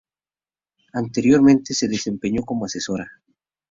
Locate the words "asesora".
2.65-3.07